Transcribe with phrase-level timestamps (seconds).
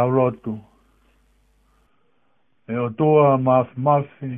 [0.00, 0.56] tau lotu.
[2.68, 4.32] E o toa maaf mafi,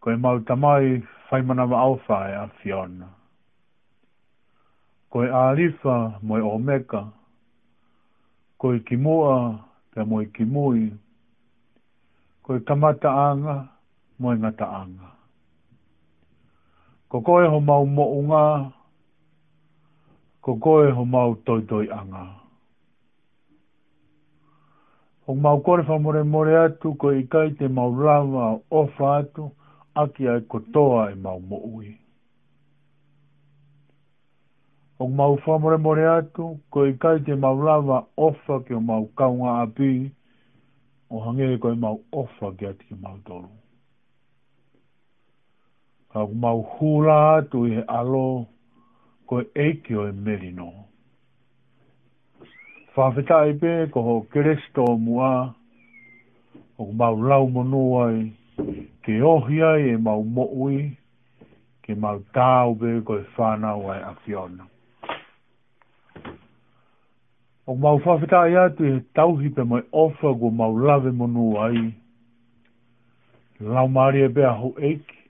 [0.00, 3.08] koe mau tamai whai manawa alfa e a Fiona.
[5.10, 7.02] Koe alifa moi o meka,
[8.58, 9.36] koe kimoa
[9.92, 10.94] te moe kimui,
[12.42, 13.56] koe kamata anga
[14.18, 15.10] moe ngata anga.
[17.10, 18.44] Ko koe ho mau mo unga,
[20.42, 21.86] ko koe ho mau toi toi
[25.30, 29.44] o maukore whamoremoe atu ko i kai te maulawa o ofa atu
[30.02, 31.90] aki ai kotoa e maumoui.
[34.98, 39.92] O mau whamoremore atu ko i kai te maulawa ofa ki o mau kaunga api
[41.10, 43.52] o hangere ko i mau ofa ki ati ki mau toru.
[46.12, 48.48] Ka mau hula atu i he alo
[49.30, 50.72] ko e eiki o e merino.
[53.00, 55.54] Whawhita i pē, ko ho keresto mua,
[56.76, 58.02] o mau lau monua
[59.06, 60.82] ke ohi ai e mau mo'ui,
[61.86, 64.68] ke mau tāu pē ko e whānau ai a fiona.
[67.64, 73.66] O mau whawhita i atu e tauhi pe mai ofa ko mau lave monuai, ai,
[73.70, 75.20] lau maria e pē a ho eiki,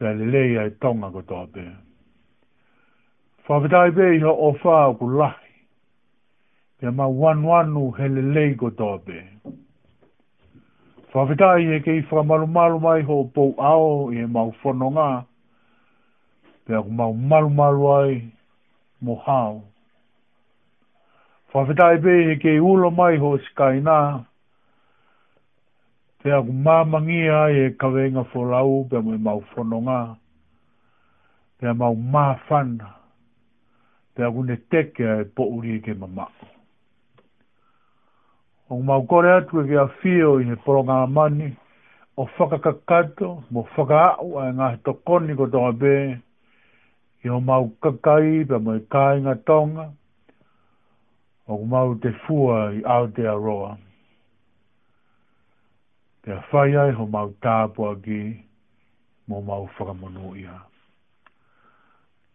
[0.00, 1.68] pē le lei ai tonga ko tō pē.
[3.50, 5.41] Whawhita i pē i ha ofa ko lahi,
[6.88, 9.14] e ma wanu anu hele lei ko tope.
[11.14, 15.10] Whawhetai e kei whamalu malu mai ho pou ao e mau whono ngā,
[16.66, 18.14] pe aku mau malu malu ai
[19.00, 19.60] mo hao.
[21.54, 23.98] Whawhetai pe e kei ulo mai ho skai nā,
[26.22, 30.00] pe aku mamangi ai e kawenga wholau pe mo e mau whono ngā,
[31.60, 32.90] pe mau mafana,
[34.16, 36.51] pe aku ne teke ai pouri e ke mamako
[38.72, 41.56] o mau kore atu e kia whio i he poronga mani,
[42.16, 45.92] o kakato, mo whakaau a ngā he tokoni ko tonga bē,
[47.24, 49.84] i o mau kakai pa mo i kāinga tonga,
[51.48, 53.74] o mau te fua i Aotearoa.
[56.24, 58.20] Te a whai ai ho mau tāpua ki,
[59.28, 60.56] mo mau whakamonu ia.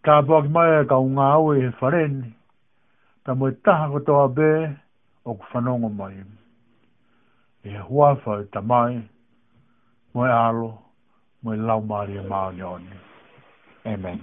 [0.06, 2.30] Tāpua ki mai e ka unga au e he whareni,
[3.26, 4.52] ta mo i taha ko tonga bē,
[5.30, 6.18] o ku whanongo mai.
[7.70, 8.96] E huawha o ta mai,
[10.14, 10.70] mwe alo,
[11.44, 12.78] mwe lau maria e maa
[13.94, 14.20] Amen.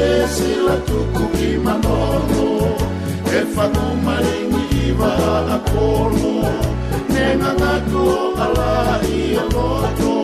[0.00, 2.46] tesi la tukuki manono
[3.38, 5.14] e fanu maringi va
[5.48, 6.32] la kolo
[7.14, 8.06] ne nanako
[8.46, 8.70] ala
[9.18, 9.20] i
[9.52, 10.14] loto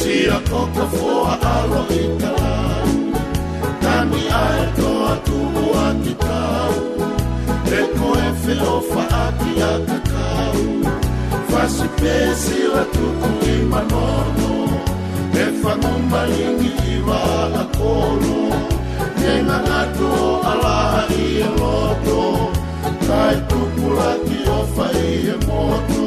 [0.00, 2.94] Tia koka foa aro i talau
[3.84, 6.72] Tani ae toa tumu a ki tau
[7.78, 10.66] E koe feofa a ki a kakau
[11.50, 14.82] Fasi pesi la tuku i manono
[15.42, 16.96] E whanumbalingi i
[17.62, 18.75] a kolo
[19.26, 20.10] se na nato
[20.50, 22.20] ala i e loto
[23.06, 25.04] Kai kukula ki o fai
[25.34, 26.04] e motu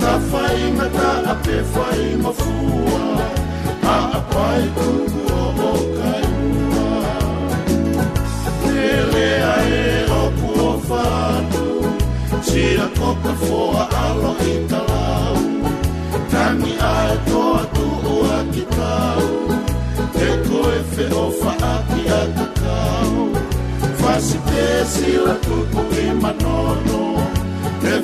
[0.00, 3.02] Ta fai me ta a pe fai ma fua
[3.94, 6.26] A a pai kuku o o kai
[6.82, 6.88] ua
[8.64, 9.86] Te lea e
[10.20, 11.68] o ku o fatu
[12.46, 13.59] Si a koka fo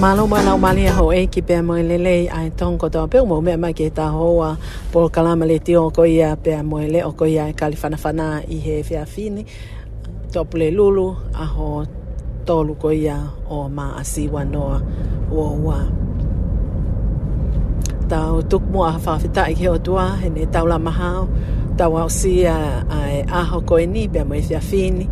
[0.00, 4.56] 马路马路马里好诶，基边门咧咧，哎，通过到表冇咩咩嘅大好啊，
[4.92, 9.44] 波卡拉马里 tiêu 嗰嘢边门咧，嗰嘢加利芬芬啊，伊係飛飛呢，
[10.32, 11.82] 到布里魯魯啊好
[12.46, 13.12] 多路嗰嘢，
[13.48, 14.82] 哦嘛啊西灣咯啊，
[15.32, 15.84] 哇哇
[18.08, 21.26] ！tau tuk mo a fa fita i heo tua he ne tau la maha
[21.76, 22.56] tau au si a
[23.28, 25.04] a ho ko ni be mo fia fini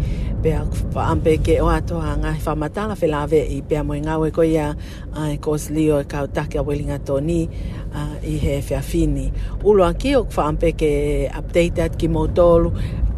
[0.46, 0.62] pea
[0.94, 4.14] pa ampe ke o ato anga fa matala fe la ve i pea mo nga
[4.22, 4.66] we ko ia
[5.20, 7.40] ai kos lio e ka ta ke welinga toni
[8.34, 9.24] i he fe afini
[9.66, 10.92] u lo anki o fa ampe ke
[11.40, 12.62] updated ki motol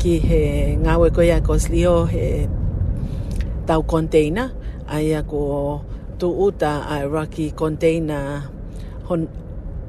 [0.01, 0.43] ki he
[0.85, 2.27] nga we ko ia kos lio he
[3.69, 4.49] tau container
[4.95, 5.41] ai ko
[6.21, 8.25] tu uta ai rocky container
[9.09, 9.23] hon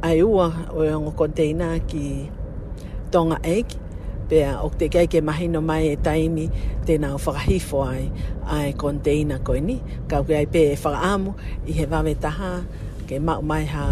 [0.08, 2.05] ai ua o yo e container ki
[3.13, 3.78] tonga ek
[4.29, 6.45] pea o te kei ke mahino mai e taimi
[6.88, 8.05] tēnā o whakahifo ai
[8.57, 9.75] ai konteina koe ni.
[10.09, 11.33] Ka ke ai pē e whakaamu
[11.69, 12.51] i he wawe taha
[13.09, 13.86] ke mau mai ha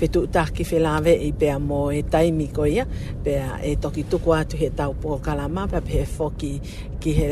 [0.00, 2.84] whetu utaki whelawe i pēa mō e taimi koe ia
[3.24, 6.52] Pea, e toki tuku atu he tau pō kalama pēa pēa whoki
[7.00, 7.30] ki he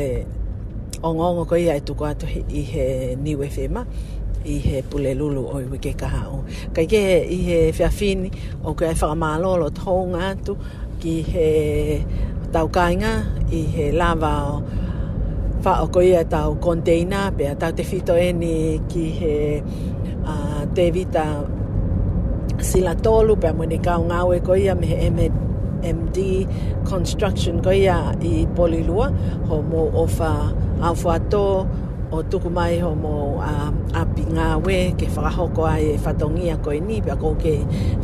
[1.05, 2.87] ongongo koe ia e tuku atu he, i he
[3.21, 3.85] niwe whema
[4.47, 6.41] i he pule lulu o iwi ke kaha o.
[6.75, 8.33] Kai ke i he whiawhini
[8.67, 10.57] o kia e whakamālolo tōnga atu
[11.01, 11.49] ki he
[12.57, 13.11] tau kāinga
[13.53, 14.53] i he lava o
[15.65, 18.53] whaoko ia tau konteina pia tau te fito eni
[18.93, 19.33] ki he
[20.35, 21.25] uh, te vita
[22.69, 24.89] sila tolu pia mwene kau ngāwe ko ia me
[25.87, 26.21] MD,
[26.89, 29.11] construction ko ia i Polilua
[29.51, 30.31] ho mō ofa
[30.89, 31.43] au fuatō
[32.11, 36.71] o tuku mai ho mo a, a pinga we ke whakahoko ai e whatongia ko
[36.71, 37.55] e nipi ko ke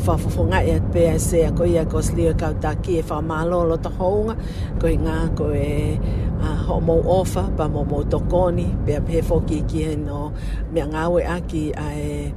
[0.04, 4.36] whafofonga e pe se ko ia ko slio e kauta ki e whamalolo to hounga
[4.80, 5.98] ko e ngā ko e
[6.44, 10.26] a, ho mo ofa pa mo mo tokoni pe a pe foki ki e no
[10.74, 12.34] mea ngā we aki a e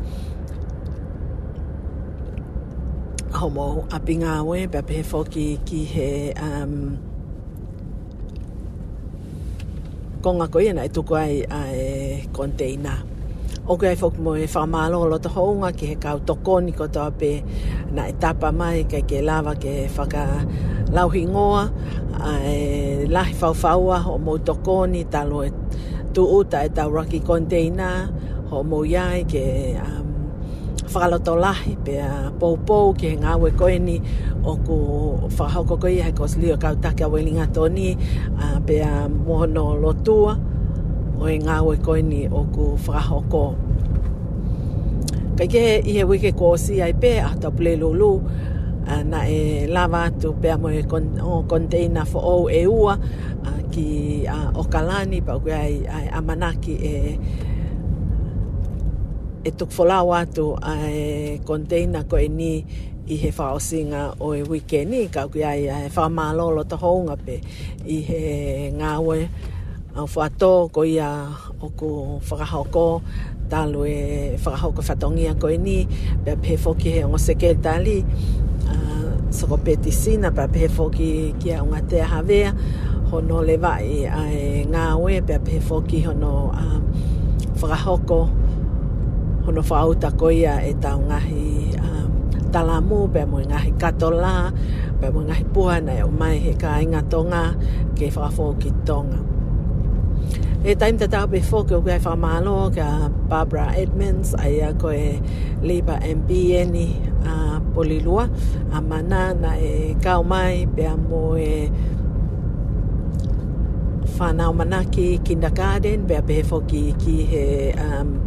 [3.43, 7.06] homo a pinga we pe a pe foki ki he um,
[10.27, 11.89] konga ko iena e tuku ai a e
[12.35, 12.95] konteina.
[13.71, 17.11] O kia e whakumo e whamalo o loto hounga ki he kau tokoni ko toa
[17.21, 17.33] pe
[17.95, 20.23] na e mai kei ke lava ke whaka
[20.97, 21.63] lauhi ngoa
[22.31, 25.51] a e lahi whauwhaua o mou tokoni talo e
[26.15, 27.89] tu uta e tau raki konteina
[28.51, 29.45] ho mou iai ke
[30.97, 33.97] whakaloto lahi pe a pou pou ki he ngā we koe ni
[34.51, 34.77] o ku
[35.29, 37.89] whakahoko koe hei kos lio kautake a welinga tōni
[38.43, 40.33] uh, pe a mohono lotua
[41.21, 43.45] o he ngā we koe ni o ku whakahoko
[45.37, 48.15] Kaike i he wike ko si ai pe a tapule lulu
[49.11, 52.95] na e lava tu pe a moe kon, o container fo o e ua
[53.73, 53.85] ki
[54.57, 55.85] o kalani pa ku ai,
[56.17, 56.95] amanaki e
[59.47, 61.09] e tuk folau atu a e
[61.49, 62.53] konteina ko e ni
[63.15, 66.77] i he whaosinga o e wike ni kau ki ai a e wha malolo ta
[66.83, 67.37] hounga pe
[67.97, 68.23] i he
[68.79, 69.19] ngāwe
[69.95, 71.11] a whato ko ia
[71.65, 71.89] o ku
[72.29, 72.87] whakahoko
[73.53, 74.01] talu e
[74.45, 75.79] whakahoko whatongia ko e ni
[76.25, 77.99] pe pe foki he o seke tali
[78.73, 82.51] uh, soko peti sina pe pe foki ki a unga te havea
[83.15, 86.33] hono le vai a e ngāwe pe pe foki hono
[86.63, 86.79] a uh,
[87.63, 88.19] whakahoko
[89.47, 92.09] hono whaauta koia e tau ngahi um,
[92.51, 94.51] talamu, pe mo ngahi katola,
[95.01, 97.55] pe mo ngahi puana e o mai he ka inga tonga
[97.95, 99.19] ke whaafo ki tonga.
[100.67, 105.23] E taim te tau pifo ke ukei whamalo ka Barbara Edmonds ai a koe
[105.63, 106.89] Liba MBN i
[107.77, 108.27] Polilua
[108.75, 111.71] a mana na e kau mai pe a mo e
[114.19, 117.45] whanau manaki kindergarten pe a pifo ki, ki he
[117.79, 118.26] um,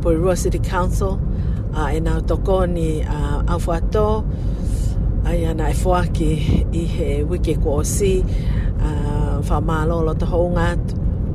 [0.00, 1.14] Porirua City Council
[1.76, 4.04] uh, e nā toko ni uh, Awhua Tō
[5.28, 6.30] ai ana e fuaki
[6.72, 10.70] i he wiki kua o si uh, ah, whamālolo to hounga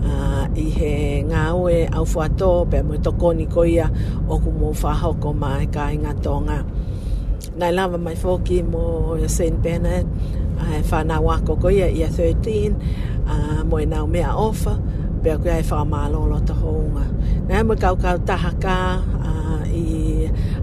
[0.09, 0.89] uh, i he
[1.29, 3.85] ngā ue Awhua Tō pe mo toko ni koia
[4.25, 6.59] o ku mō whahoko mai ka inga tonga
[7.61, 8.81] Nai lava mai fōki mō
[9.29, 9.61] St.
[9.63, 10.07] Bernard
[10.57, 12.93] uh, ah, e whanau ako koia i a 13
[13.29, 14.79] uh, mō e nau mea offer
[15.25, 17.03] pia koe ai whamalo lo ta hounga.
[17.47, 18.77] Nei mo kau kau taha ka
[19.85, 19.89] i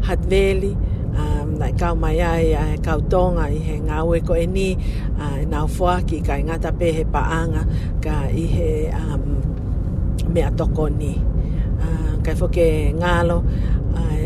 [0.06, 0.74] Hutt Valley,
[1.20, 4.68] um, kau mai ai uh, kau tonga i he ngā ue koe ni,
[5.24, 7.62] uh, nga ufoa ki ka i ngata pe he paanga
[8.04, 8.68] ka i he
[9.02, 9.24] um,
[10.32, 11.12] mea toko ni.
[11.84, 12.66] Uh, kai whoke
[13.02, 13.38] ngalo,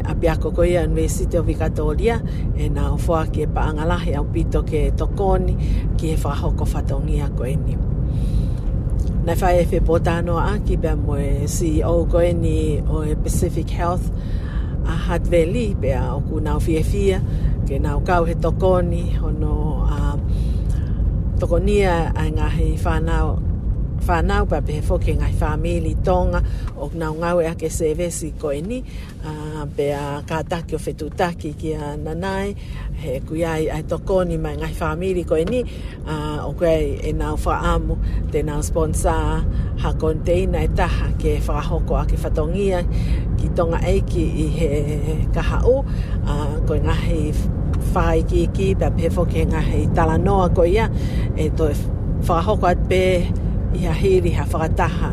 [0.04, 2.20] a piako ko ia University of Victoria
[2.60, 5.52] e nā o whoa ki e paangalahi au pito ke tokoni
[5.96, 7.95] ki e whahoko whataungia ko eni
[9.26, 13.66] na fai efe bota no aki pe mo e CEO goeni e o e Pacific
[13.78, 14.06] Health
[14.92, 17.18] a Hat Valley pe a oku nau fie fia
[17.66, 19.54] ke nau kau he tokoni ono
[19.96, 19.98] a
[21.40, 23.26] tokonia a ngahi whanau
[24.06, 26.38] whanau pa pehe whoke ngai whamili tonga
[26.78, 28.78] o ngau ngau ea ke sevesi koe ni
[29.76, 32.54] pe a kātaki o whetutaki ki a nanai
[33.02, 35.60] he kui ai ai tokoni mai ngai whamili koe ni
[36.46, 37.94] o kui e nau whaamu
[38.32, 39.22] te nau sponsor
[39.82, 42.80] ha konteina e taha ke whahoko a ke whatongia
[43.38, 44.70] ki tonga eiki i he
[45.34, 45.76] kaha o
[46.68, 47.24] koe ngahi
[47.94, 50.86] whai ki ki pe a pehe whoke ngahi talanoa koe ia
[51.46, 51.74] e toi
[52.30, 53.42] whahoko at pehe
[53.82, 55.10] i a hiri ha whakataha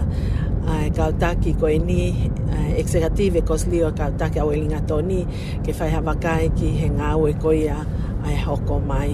[0.74, 2.04] ai kautaki ko e ni
[2.48, 5.24] uh, executive e ko slio kautaki a welinga toni
[5.66, 7.80] ke fai ha makai ki he ngā ue ko ia
[8.30, 9.12] ai hoko mai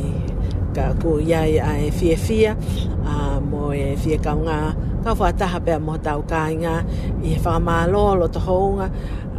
[0.77, 2.53] ka ku iai ai fie fie
[3.01, 4.59] uh, mo e fie kaunga
[5.07, 6.75] ka whataha pe mo tau kāinga
[7.25, 8.89] i he whamālolo to hounga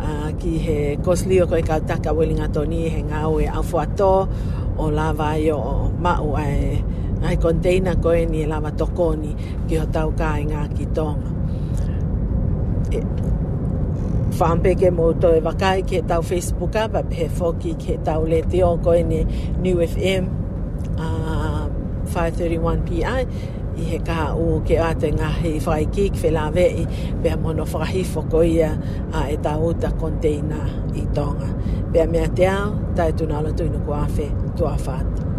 [0.03, 0.77] uh, ki he
[1.09, 4.15] koslio ko e kautaka welinga toni he ngā ue au fuato
[4.79, 5.61] o lawa i o
[6.03, 6.90] mau ai
[7.25, 9.33] ai container ko e ni e lava tokoni
[9.69, 11.31] ki o tau ka e ngā ki tonga.
[12.97, 13.01] E,
[14.41, 18.41] whaampeke mō tō e wakai ke tau Facebook up, a pehe foki ke tau le
[18.51, 19.21] te oko e ni
[19.65, 20.25] New FM
[20.97, 21.65] uh,
[22.15, 23.21] 531PI
[23.81, 26.83] i he kaha o ke ate ngā hei whai kik whi la vei
[27.23, 28.73] pia mono whahi whoko ia
[29.15, 30.61] a e tau uta konteina
[30.97, 31.53] i tonga.
[31.93, 35.30] Pia mea te ao, tai tūnala tūnu ko awhi, tua whātua.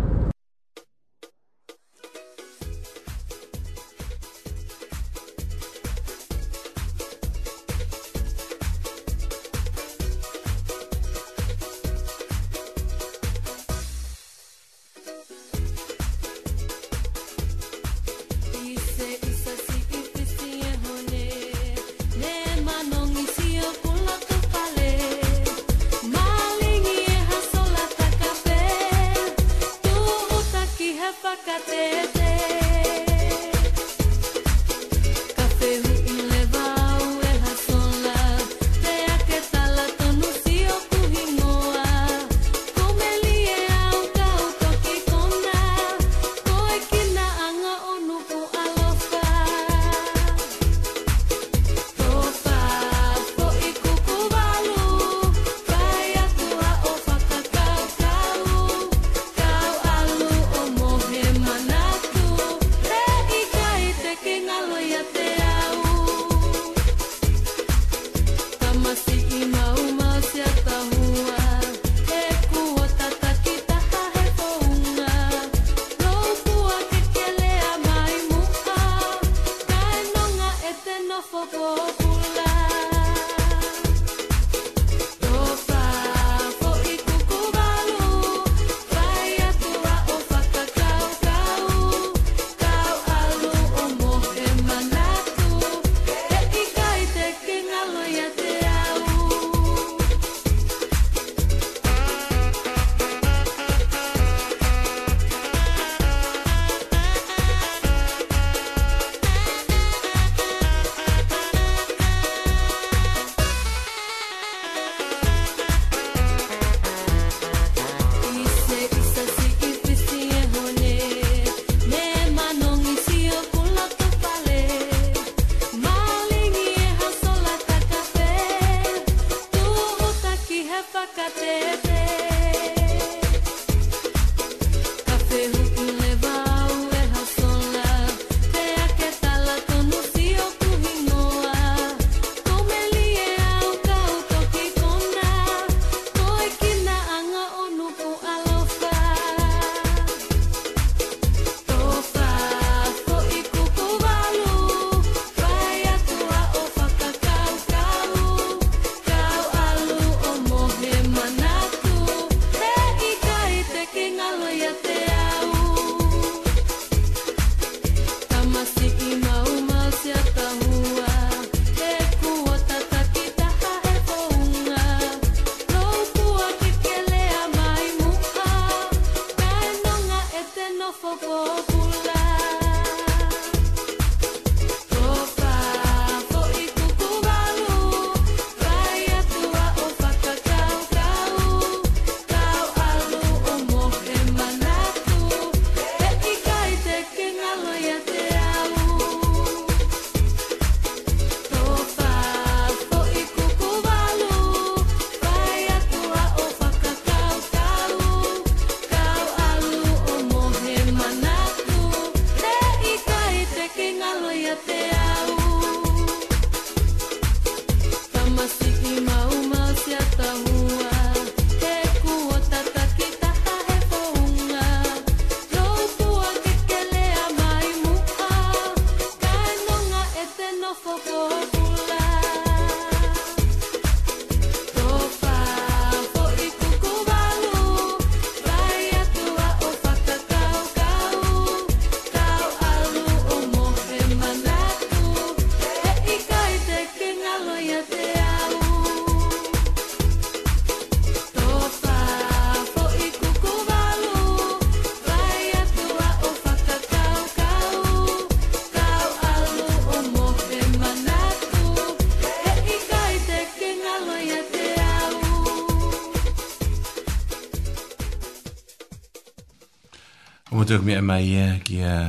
[270.75, 271.99] atu mi mea mai ia ki a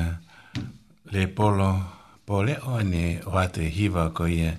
[1.11, 1.83] le polo
[2.25, 4.55] pole o ne o atu e hiva ko ia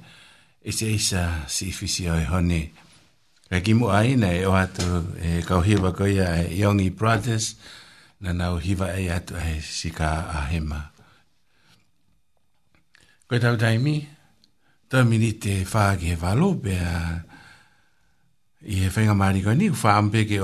[0.59, 2.75] e se isa si ifisi o e hone.
[3.47, 7.55] Ka ki mua aina e o atu e kau hiva ko ia e Yongi Brothers
[8.19, 10.91] na nau hiva e atu e si ka a hema.
[13.23, 14.03] Koe tau taimi,
[14.91, 17.23] tau mini te whaa ki he whalope a
[18.67, 19.75] i he whenga maari koe ni, o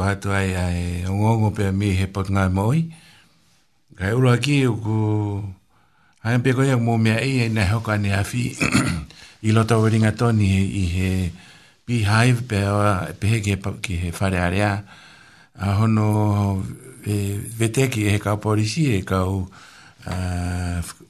[0.07, 2.87] atu ai a e ongongo pe mi he pot ngai moi
[3.99, 4.97] kai e ura ki u ku
[6.23, 8.55] hai pe ko yak mo me e, e ai na ho ka ni afi
[9.47, 11.11] i lo tau ringa toni i he
[11.85, 14.83] bi hai pe a pe ke ki he fare area
[15.59, 16.63] a hono
[17.03, 19.51] e vete ki he ka polisi e ka u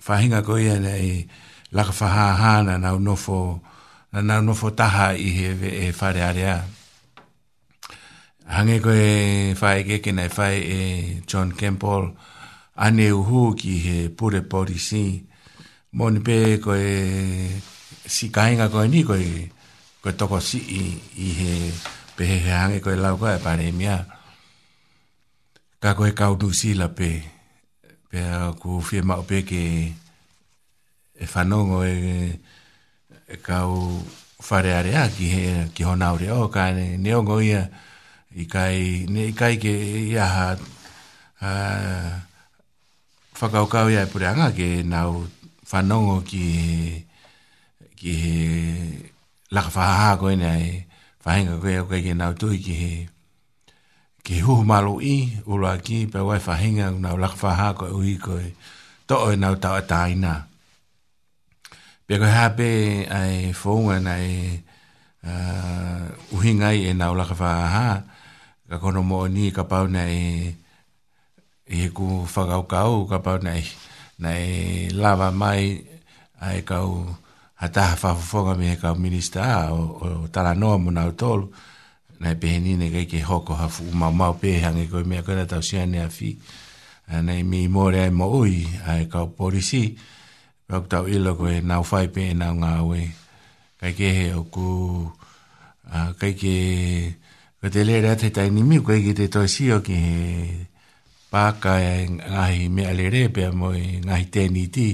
[0.02, 1.30] fahinga ko ia nei
[1.72, 3.62] la hana na no fo
[4.14, 5.48] na na no fo taha i he
[5.90, 6.66] e fare area
[8.50, 10.78] hange ko e fai ke ke nei fai e
[11.30, 12.18] john campbell
[12.80, 15.04] ane uhu ki he pure porisi.
[15.98, 16.94] Moni pe ko e
[18.16, 19.32] si kainga ko e ni ko e
[20.02, 20.82] ko e toko si i,
[21.20, 21.54] i he
[22.16, 23.98] pehe he hange ko e lau ko e pare mia.
[25.84, 27.12] Ka ko e kaudu si la pe
[28.10, 29.62] pe a ku fie mao pe ke
[31.20, 31.96] e whanongo e,
[33.28, 33.72] e kau
[34.46, 35.42] whare are a ki, he,
[35.76, 37.64] ki hona ore o ka ne neongo ia
[38.42, 39.74] i kai, ne, i kai ke
[40.08, 40.48] i aha
[41.42, 42.16] a uh,
[43.40, 45.24] whakaukau ia e pureanga ke nau
[45.72, 46.78] whanongo ki he,
[47.96, 48.38] ki he
[49.56, 50.70] laka whaha koe nea e
[51.24, 52.94] whahenga koe au kai ke nau tui ki he
[54.28, 55.16] ki he huhu malu i
[55.48, 58.44] ulua ki pe wai whahenga nau laka whaha koe ui koe
[59.08, 60.34] to oi nau tau a taina
[62.06, 62.70] pe koe hape
[63.08, 64.60] ai whonga na e
[65.24, 66.04] uh,
[66.36, 67.88] uhingai e nau laka whaha
[68.70, 70.26] ka kono mo ni ka pau na e
[71.70, 73.62] e he ku whakau kau ka pau nei,
[74.18, 75.78] nei lava mai
[76.42, 76.90] ai kau
[77.62, 81.46] ha taha whafafonga me he kau minister a o, o tala noa muna o tolu
[82.26, 85.62] nei pehe nine kei ke hoko hafu u mau mau pehe koe mea kona tau
[85.62, 86.34] sia nea fi
[87.22, 89.94] nei mi mōre ai mo ui ai kau polisi
[90.66, 93.02] pau tau ilo koe nau whai pe e nau ngā ue
[93.78, 94.68] kai ke he o ku
[95.94, 96.56] uh, kai ke
[97.60, 99.44] Ko lera te tai ni miu, kai ki te toi
[99.84, 100.20] ki he
[101.30, 104.88] paka e ngahi me alere pe mo i ngahi teni ti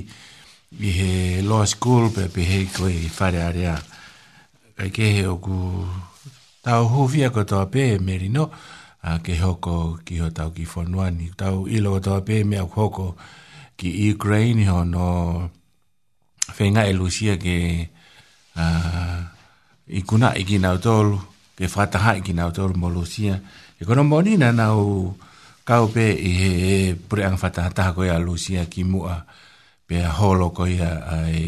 [0.87, 1.11] i he
[1.49, 3.75] law school pe pe he koe i whare area
[4.75, 5.55] kai ke he oku
[6.65, 8.51] tau huwia kotoa pe me rino
[9.07, 13.15] a ke hoko ki ho tau ki whanuani tau ilo kotoa pe me au hoko
[13.79, 15.05] ki Ukraine ho no
[16.59, 17.57] whenga e lusia ke
[18.59, 18.65] a,
[19.87, 21.15] i kuna i ki nautolu
[21.55, 23.39] ke whataha i ki nautolu mo lusia
[23.79, 25.24] e kono monina nau uh,
[25.65, 26.73] kau pe i he e
[27.07, 29.15] pure ang whatahataha koe a Lucia ki mua
[29.87, 31.45] pe a holo koe a e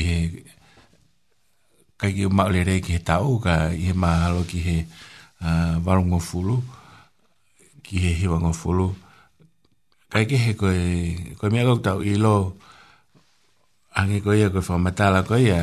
[0.00, 0.16] i he
[2.00, 4.76] kai ki maole re ki he tau ka i he mahalo ki he
[5.46, 6.56] uh, warungo fulu
[7.86, 8.88] ki he hiwango fulu
[10.10, 10.76] kai ki he koe
[11.38, 12.34] koe mea kou tau i lo
[14.00, 15.46] ange koe a koe whamatala koe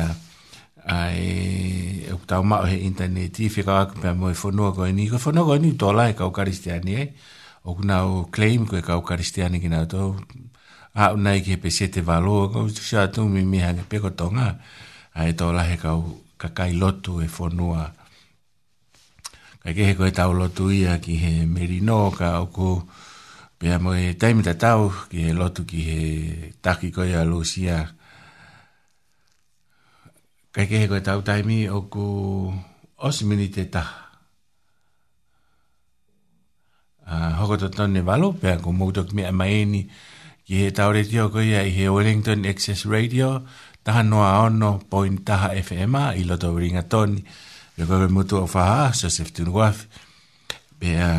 [0.88, 5.04] ai e ku tau mao he internet i whika waka pia moe whanua koe ni
[5.12, 7.04] koe whanua koe ni tola e kau karistiani e
[7.68, 10.08] o kuna o claim koe kau karistiani ki nga tau
[11.02, 13.58] a unai ki he pe sete valo o tu shi atu mi mi
[14.20, 14.48] tonga
[15.18, 16.00] ai tola he kau
[16.40, 17.82] kakai lotu e whanua
[19.62, 22.70] kai ke he koe tau lotu ia ki he merino ka o ko
[23.60, 24.80] pia moe taimita tau
[25.12, 25.98] ki he lotu ki he
[26.64, 26.88] taki
[27.32, 27.92] lusia
[30.54, 32.06] kai ke ko tau taimi o ku
[32.96, 33.84] os minite ta
[37.08, 39.82] a hoko to ton ne valo pe ko mo dok me mai ni
[40.44, 43.44] ki he tau re tio ko ia i he Wellington Access Radio
[43.84, 47.20] taha noa ono point taha FM i loto ringa toni
[47.76, 49.84] le ko ke mutu o faha so se fitun guaf
[50.80, 51.10] pe a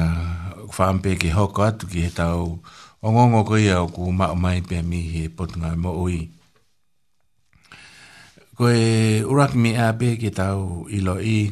[0.74, 2.58] faham pe ke hoko atu ki he tau
[3.06, 6.34] ongongo ko ia o ku ma o mai pe mi he potunga mo ui
[8.60, 11.48] ko e urak mi a be ki tau i lo i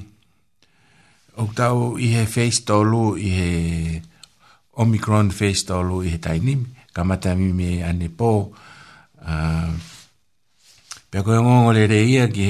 [1.40, 3.52] o tau i he face tolu i he
[4.76, 8.52] omicron face tolu i he tai nimi ka matami mi ane po
[9.24, 9.72] a
[11.08, 12.48] Pia koe ngongo le re ia ki,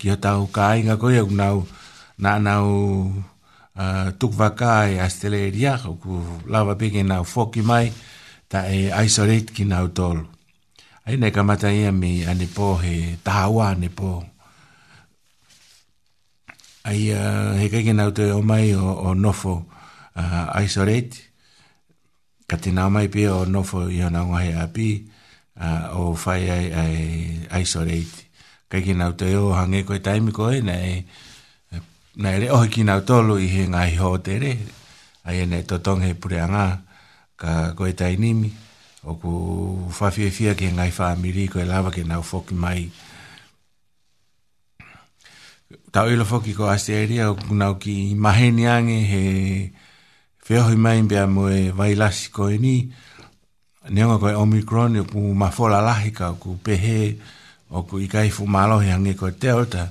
[0.00, 1.60] ki o tau ka inga koe ak nau
[2.24, 2.64] na nau
[3.76, 7.92] uh, tuk waka e astele ria ku lava peke nau foki mai
[8.48, 10.24] ta e isolate ki nau tolu
[11.06, 14.22] ai nei kamata ia mi ane po he tahawa ane po.
[16.86, 19.54] Ai uh, he kaike nau te omai o, o nofo
[20.18, 21.10] uh, aisoreit,
[22.48, 24.88] ka tina omai pia o nofo i hana unga he api
[25.62, 26.94] uh, o whai ai, ai
[27.58, 28.10] aisoreit.
[28.70, 31.02] Kaike nau te o hange koe taimi koe nei,
[32.22, 34.38] nei re ohi ki nau tolu i he ngai hō te
[35.28, 36.82] ai ane totong he pureanga
[37.40, 38.22] ka koe tainimi.
[38.50, 38.50] nimi
[39.02, 39.30] o ku
[39.90, 42.82] fafia fia ke ngai fa miri ko lava ke nau foki mai
[45.92, 49.22] ta ilo foki ko asteria o ku nau ki maheni ange he
[50.46, 52.76] feo hi mai bia mo e vai lasi ko ni
[53.92, 57.00] nenga ko omicron ku mafola lahika ku pehe
[57.76, 59.84] o ku i kai fu malo he ange ko delta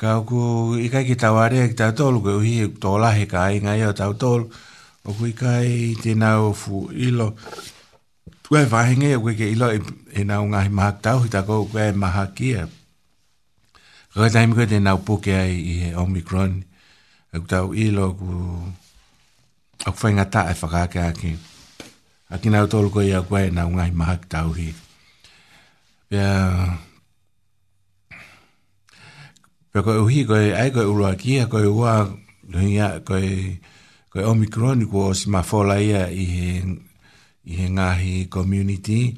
[0.00, 0.40] ka ku
[0.86, 4.06] i kai ki tawari ki ta tolu ko hi tola he kai ngai o ta
[4.22, 4.46] tolu
[5.08, 6.74] o ku i kai tenau fu
[7.08, 7.28] ilo
[8.50, 9.78] Tue vahenge a wege ilo e,
[10.18, 12.66] e nau ngai mahak tau hita ko kwe mahakia.
[14.10, 16.58] Ka taim koe te nau puke ai i he Omicron.
[17.30, 18.26] Aku tau ilo ku
[19.86, 21.30] aku whainga ta e whakake aki.
[22.34, 24.68] Aki nau tolu koe a koe nau ngai mahak tau hi.
[26.10, 26.30] Pea...
[29.70, 32.02] Pea koe uhi koe ai koe urua kia koe ua...
[33.06, 33.24] Koe,
[34.10, 36.46] koe Omicron ko o si mafola ia i he
[37.46, 39.16] i he ngāhi community.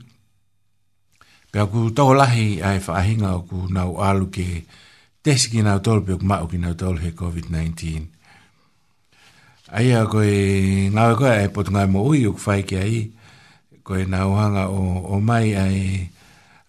[1.52, 4.46] Pea ku tau lahi ai whaahinga o ku nau alu ke
[5.22, 8.06] tesi ki nau tolu pio kumau ki nau tolu he COVID-19.
[9.72, 13.00] Ai a koe ngāwe koe ai potu ngai mo ui ku whai ki ai,
[13.84, 14.80] koe nau hanga o,
[15.16, 16.10] o mai ai,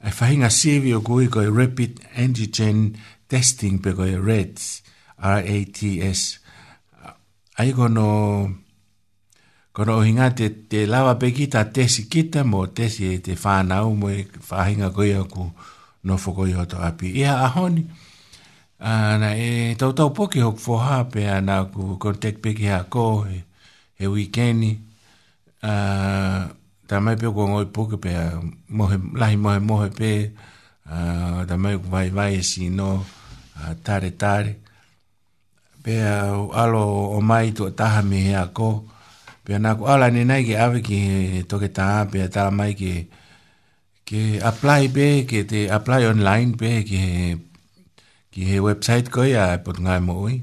[0.03, 2.97] ai whaahinga sivi o kui koe rapid antigen
[3.29, 4.81] testing pe koe RATS,
[5.19, 6.21] R-A-T-S.
[7.61, 8.19] Ai kono...
[9.73, 14.07] Kono hinga te, te lawa peki ta tesi kita mo tesi e te whanau mo
[14.13, 15.43] e whahinga koe aku
[16.05, 17.07] no whakoi hoto api.
[17.17, 17.81] Ia ahoni,
[18.79, 23.37] ana e tau tau poki hok whoha pe ana ku kontek peki ha ko he,
[23.97, 24.71] he weekendi.
[25.65, 26.53] Uh,
[26.87, 28.13] ta mai peo kua ngoi poki pe
[28.77, 30.11] mohe, lahi mohe mohe pe
[30.85, 32.91] uh, ta mai ku vai vai e si no
[33.57, 34.51] uh, tare tare.
[35.81, 36.29] Pea
[36.61, 36.83] alo
[37.17, 38.92] o mai tu taha me he a koe.
[39.43, 40.99] Pia nā ku ala nenei ke awe ki
[41.51, 42.91] toke tā, pia tala mai ke,
[44.07, 47.03] ke apply pe, ke te apply online pe, ke,
[48.31, 50.37] ki he website koi a pot ngai mo ui.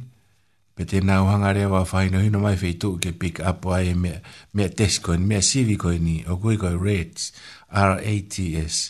[0.77, 3.87] Pe te nā uhanga rea wa whaino hino mai fei tū ke pick up wai
[3.89, 4.20] e mea,
[4.53, 7.33] mea test koi, mea CV koi ni, o kui koi RATS,
[7.72, 8.83] R-A-T-S,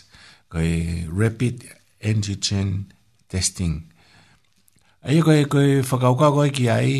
[0.51, 0.69] koi
[1.07, 1.65] Rapid
[2.03, 2.89] Antigen
[3.31, 3.75] Testing.
[5.07, 6.93] Ai koi koi whakaukau koi ki ai,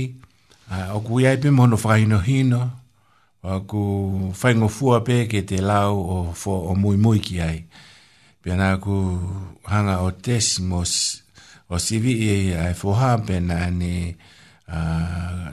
[0.95, 2.67] o kui ai pe mono whaino hino
[3.41, 3.81] ko
[4.37, 7.65] faingo fua pe ke te lau o fo o mui mui ki ai
[8.41, 8.95] pena ko
[9.65, 11.25] hanga o tesmos
[11.65, 14.13] o sivi e ai fo ha pena ni
[14.71, 14.81] a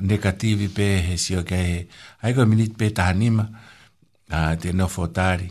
[0.05, 1.89] negativi pe he si o kai
[2.22, 3.45] ai ko minit pe ta anima
[4.28, 5.49] a te no fotari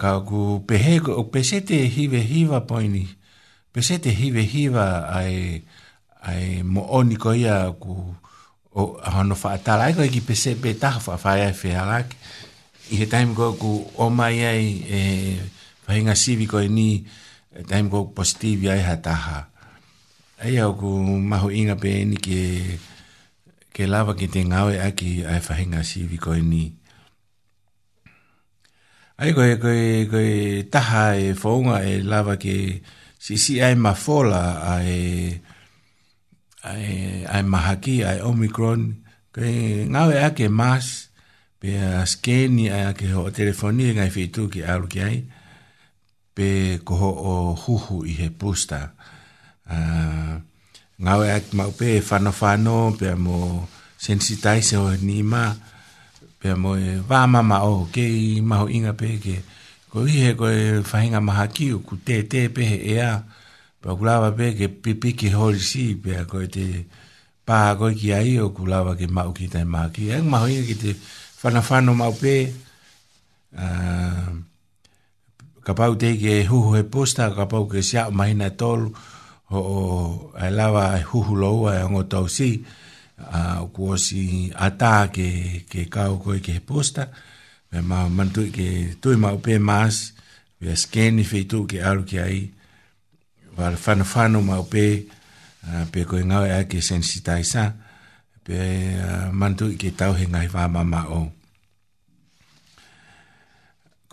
[0.00, 3.06] ka ko pe he ko pe sete hive hiva poini
[3.72, 4.86] pe sete hive hiva
[5.16, 5.64] ai
[6.28, 7.94] ai mo oniko ia ko ku
[8.74, 12.04] o ano fa tala ko ki pese be ta fa fa ya fe ala
[12.92, 15.00] i he time go ku o mai ai e
[15.84, 17.00] fa inga sivi ko ni
[17.68, 19.40] time go positive ai ha ta ha
[20.44, 20.88] ai au ku
[21.20, 22.40] maho inga pe ni ke
[23.72, 26.68] ke lava ki te ngawe aki ai fa inga sivi ko ni
[29.18, 29.72] ai go go
[30.12, 30.20] go
[30.68, 32.84] ta ha e fo e lava ke
[33.16, 34.92] si si ai ma fola ai
[35.32, 35.47] e
[36.62, 38.98] ai ai mahaki ai omicron
[39.30, 39.44] ke
[39.86, 41.10] ngawe ve ake mas
[41.60, 41.70] pe
[42.10, 45.18] skeni ai ake ho telefoni e nga fitu ki alu ki ai
[46.34, 46.48] pe
[46.86, 48.90] koho o huhu i he pusta
[50.98, 53.68] Ngawe nga ake mau pe fano fano pe mo
[54.04, 55.44] sensitize o ni ma
[56.40, 57.20] pe mo e, va
[57.62, 58.02] o oh, ke
[58.50, 59.36] mau inga pe ke
[59.90, 62.14] ko i he ko e fainga mahaki u ku te
[62.54, 63.10] pe he ea,
[63.78, 66.66] pa kulava pe ke pipi ki holi si pe a koe te
[67.46, 70.46] pa a koe ki ai o kulava ke mau ki tai maa ki ang maho
[70.66, 70.90] ki te
[71.40, 72.34] whanawhano mau pe
[73.54, 74.30] uh,
[75.66, 78.90] ka pau te ke huhu he posta ka pau ke sia mahina e tolu
[79.54, 79.80] ho o
[80.40, 82.58] ai e lava ai e huhu loua e ongo tau si
[83.30, 87.06] a uh, kuo si ata ke, ke kau koe ke he posta
[87.70, 90.16] me ma mantui ke tui mau pe maas
[90.60, 92.50] Vi har skænne fedt ud, kan jeg
[93.58, 94.84] Pa le whanu whanu mau pē,
[95.92, 97.62] pē koe ngau ea ke sensi tai sa,
[98.46, 98.54] pē
[99.38, 101.20] mantu i ke tau he ngai wā mama o.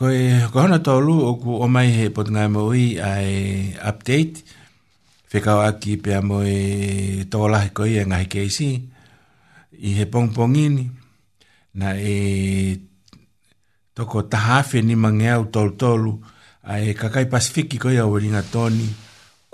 [0.01, 0.17] Koe
[0.53, 3.27] kohona tōlu o ku o mai he pot ngai mo i ai
[3.91, 4.35] update,
[5.29, 7.29] whekau aki pe a mo e
[7.77, 8.69] ko i e ngai keisi,
[9.77, 10.85] i he pongpongini,
[11.79, 12.17] na e
[13.95, 16.13] toko taha whenima ngeau tōlu tōlu,
[16.71, 18.41] ai kakai pasifiki koe a weringa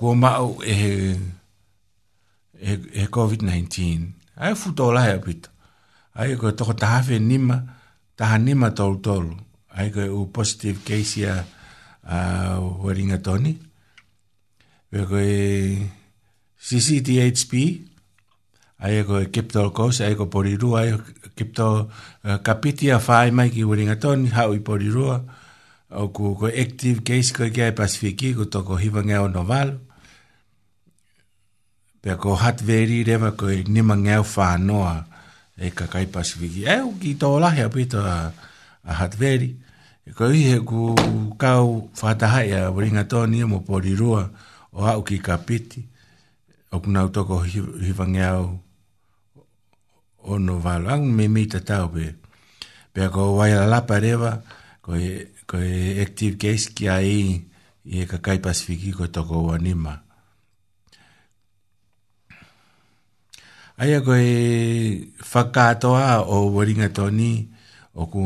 [0.01, 0.91] ko mau e he,
[2.57, 2.71] e,
[3.03, 3.75] e COVID-19.
[4.41, 5.45] Ai futo la e pit.
[6.17, 7.59] Ai ko to ta hafe nima,
[8.17, 9.29] ta ha nima tol tol.
[9.77, 12.17] Ai ko u positive case ya a
[12.57, 13.53] uh, waringa toni.
[14.91, 15.37] Ve ko e
[16.57, 17.51] CCTHP.
[18.81, 20.97] Ai ko e kipto ko se ai ko pori ru ai
[21.37, 25.13] kipto uh, kapitia fai mai ki waringa toni ha u pori ru.
[26.01, 29.90] O ko ko active case ko ke e Pacific ko to ko hivanga o novalo
[32.01, 35.05] pea ko hat veri rewa ko e nima ngeo whanoa
[35.57, 36.65] e ka kai pasifiki.
[36.65, 38.33] E o ki tō lahi apito a,
[38.83, 39.15] a hat
[40.09, 40.95] E ko i e ku
[41.37, 44.25] kau whatahai e a waringa tōni ni e mo pori rua
[44.73, 45.85] o hau ki ka piti.
[46.73, 48.47] O kunau toko hi, hiwa ngeo
[50.25, 52.17] o no valang me mi tau pe.
[52.93, 54.41] Pea ko wai la lapa rewa
[54.81, 57.37] ko e, ko e active case ki a i
[57.93, 60.00] i e ka kai pasifiki ko toko wanima.
[63.82, 64.21] Aia koe
[65.25, 67.49] whakatoa o Waringa Tony,
[67.97, 68.21] o ku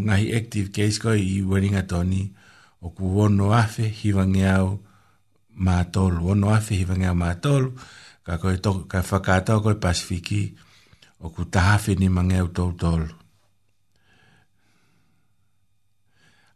[0.00, 2.32] ngahi active case koe i Waringa Tony,
[2.80, 4.68] o ku wono afe hiwange au
[5.66, 7.68] mātolu, wono afe hiwange au mātolu,
[8.24, 10.56] ka koe toko, ka whakatoa koe Pasifiki,
[11.20, 13.08] o ku tahafe ni mange au tolu tolu.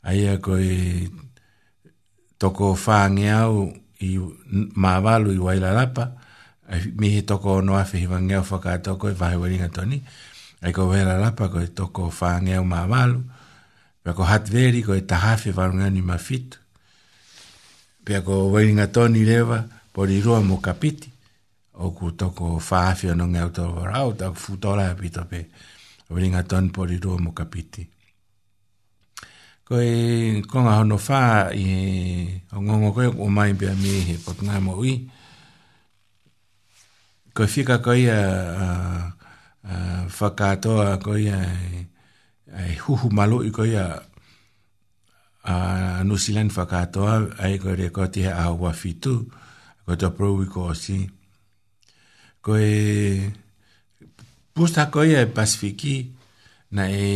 [0.08, 1.04] Aia koe
[2.40, 3.68] toko whaange au
[4.08, 4.16] i
[4.72, 6.17] mawalu i Wailarapa, Aia koe
[6.96, 10.02] mi he toko no a fihi wange o whaka toko e i whahe waringa toni.
[10.62, 13.22] Ai ko wera lapa ko e toko o whange o mawalu.
[14.04, 16.58] Pea ko hatveri ko e tahafi warunga ni mawhitu.
[18.04, 21.08] Pea ko waringa toni lewa pori rua mo kapiti.
[21.80, 25.48] O ku toko o whaafi o nonga o toro warau ta futola e pito pe.
[26.12, 27.86] Waringa toni pori rua mo kapiti.
[29.64, 34.76] Ko e konga hono wha i e, o ngongo koe o mai bea mihe potnamo
[34.76, 34.92] ui.
[35.08, 35.16] Ko
[37.38, 38.18] ko fika ko ia
[38.66, 38.68] a
[39.70, 39.74] a
[40.10, 41.38] fakato a ko ia
[42.50, 43.86] ai huhu malo i ko ia
[45.46, 45.54] a
[46.02, 47.06] no silen fakato
[47.38, 49.14] ai ko re ko ti a wa fitu
[49.86, 50.98] ko to pro wi ko si
[52.42, 52.74] ko e
[54.50, 55.96] pusta ko ia pasifiki
[56.74, 57.06] na e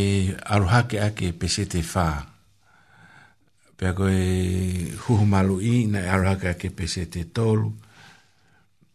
[0.53, 2.07] aruha ke a ke pesete fa
[3.75, 4.23] pe ko e
[5.03, 7.67] huhu malo i na e aruha ke a ke pesete tolu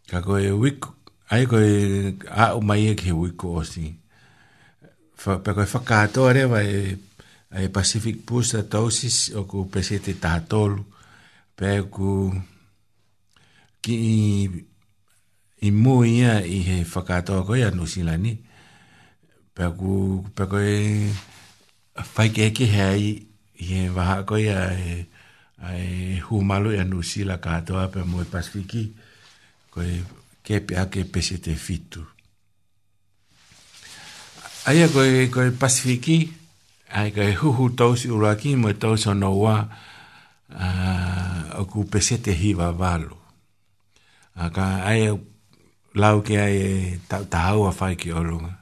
[0.09, 0.89] ka ko e wiku
[1.29, 1.61] ai ko
[2.33, 3.85] a o mai e ke wiko o si
[5.21, 6.97] fa pe ko fa kato re va e
[7.65, 10.73] e pacific pus a tosis o ku pesete tatol
[11.59, 12.33] pe ku
[13.85, 13.97] ki
[15.69, 18.33] i mo ia i he fa kato ko ia no si la ni
[19.53, 21.13] pe ku pe ko e
[22.15, 23.05] fa ke ke he ai
[23.61, 25.05] i he va ko ia e
[25.69, 28.71] ai hu malu ia no si la kato pe mo pacific
[29.73, 29.93] ko e
[30.49, 32.01] ke pe a ke pe se te fitu.
[34.69, 36.19] Aia koe koe pasifiki,
[36.99, 39.55] ai koe huhu tausi uraki mo tausi o no wa
[41.61, 43.19] oku pe se te hiwa walo.
[44.45, 45.11] Aka aia
[46.01, 46.71] lau ki ai e
[47.11, 48.55] ta, ta haua fai ki olunga.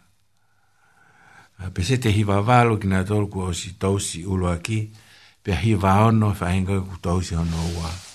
[1.74, 4.80] Pe se te hiwa walo ki nga tolku o si tausi uraki,
[5.44, 7.92] pe hiwa ono fai ngoi ku tausi o no wa.
[7.92, 8.05] Aia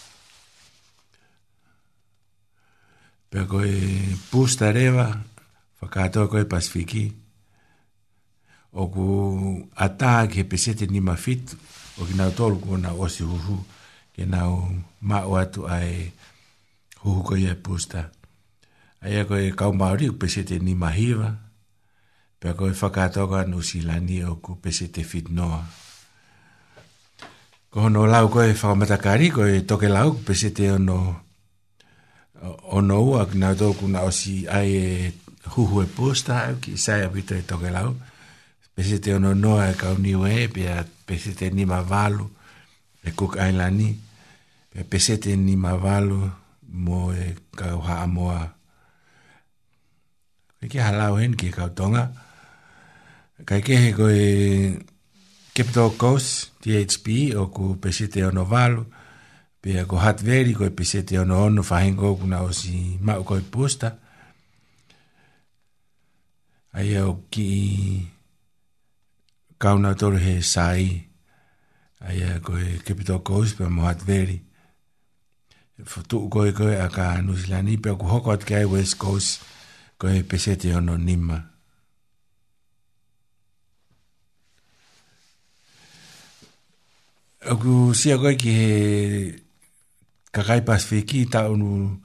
[3.32, 3.71] pe koe
[4.29, 5.07] pusta rewa,
[5.79, 7.05] whakatoa koe pasifiki,
[8.71, 9.05] o ku
[9.86, 11.45] ataa ke pesete ni mafit,
[11.99, 13.55] o ki nau tolu kona osi huhu,
[14.15, 14.51] ke nau
[15.09, 16.11] mao atu ai
[17.03, 18.09] huhu koe e pusta.
[19.05, 21.29] Aia koe kau maori u pesete ni mahiwa,
[22.39, 25.63] pe koe whakatoa koe anu silani o ku pesete fit noa.
[27.71, 30.97] Ko hono lau koe whakamatakari, koe toke lau, pesete ono...
[31.01, 31.30] Koe
[32.72, 34.88] o noua na toku na osi ai e
[35.56, 37.94] huhu e posta au ki sai apita e toke lau
[38.76, 40.76] pese te ono noa e kauniu e pia
[41.08, 42.26] pese te nima valu
[43.04, 43.89] e Cook Islandi
[44.72, 46.18] pia pese te nima valu
[46.86, 47.26] mo e
[47.60, 48.42] kau haa moa
[50.62, 52.10] e ki halau hen ki e kau tonga
[53.48, 54.26] kai ke he koe
[55.54, 59.01] Capital Coast THP o ku pese te ono valu e
[59.62, 63.91] Pea ko hatveri koe pesete ono ono whahengo kuna o si mau koe posta.
[66.74, 68.09] Ai au ki
[69.62, 70.95] kauna toru he sai.
[72.01, 74.39] Ai a koe kepito kous pe mo hatveri.
[75.86, 79.45] Futu koe koe a ka Nusilani pe ku hokot kai West Coast
[80.01, 81.38] koe pesete ono nima.
[87.45, 88.72] Aku sia koe ki he
[90.32, 91.99] ka kai pas fiki ta unu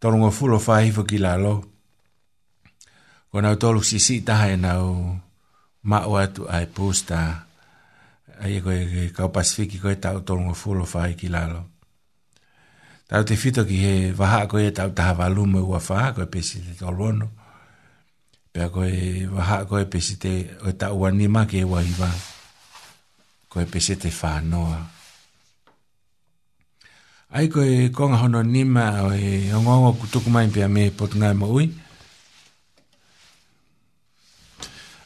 [0.00, 1.54] tolongo fulo fai fo ki lalo.
[3.30, 4.86] Ko nau tolu si si taha e nau
[5.90, 7.20] mao atu ai posta
[8.42, 11.60] ai e koe ke kau pas fiki koe tau tolongo fulo fai ki lalo.
[13.10, 16.72] Tau te fito ki he waha koe tau taha walume ua faha koe pesi te
[16.80, 17.26] tolono.
[18.54, 18.94] Pea koe
[19.34, 22.10] waha koe pesi te o tau wani ma ke ua hiwa.
[23.50, 24.18] Koe pesi te whanoa.
[24.22, 24.93] Koe pesi te whanoa
[27.32, 31.30] ai ko e konga hono nima o e ongongo ku tuku mai pia me potunga
[31.32, 31.66] e maui.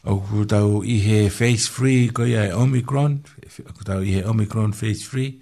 [0.08, 3.22] O ku tau i he face free ko ia e Omicron,
[3.76, 5.38] ku tau i he Omicron face free.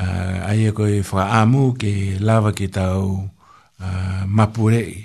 [0.00, 3.28] Uh, ai e ko e whaka amu ke lava ke tau
[3.84, 5.04] uh, mapurei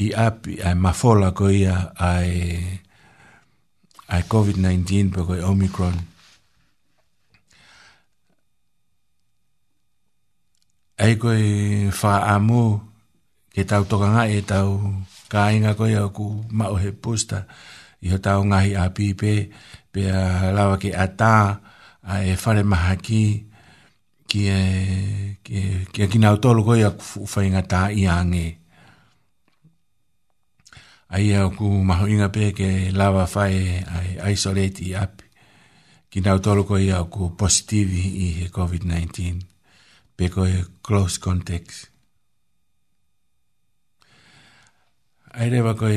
[0.00, 2.56] i api, ai mafola ko ia ai,
[4.08, 6.07] ai COVID-19 pa ko e Omicron.
[10.98, 11.40] ai koe
[11.94, 12.62] wha amu
[13.54, 14.70] ke tau toka ngā e tau
[15.32, 16.26] ka inga koe au ku
[16.58, 17.38] mao he posta
[18.04, 19.32] i ho tau ngahi a pipe
[19.92, 21.34] pe a lawa ke a tā
[22.02, 23.22] a e whare maha ki
[24.28, 24.62] ki e
[25.42, 25.54] ki
[25.86, 28.46] e ki e nau tolu koe a ku whainga tā i a nge
[31.40, 33.62] au ku maho inga pe ke lawa whae
[33.94, 35.26] a e isolate i api
[36.10, 39.47] ki nau tolu koe a ku positivi i he COVID-19
[40.18, 41.90] peko e close context.
[45.38, 45.94] Ai rewa koe,